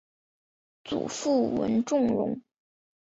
[0.83, 2.41] 祖父文仲荣。